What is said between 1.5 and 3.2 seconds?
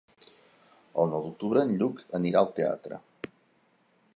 en Lluc anirà al teatre.